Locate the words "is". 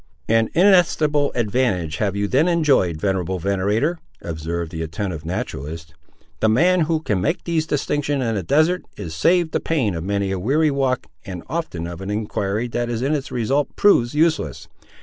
8.97-9.13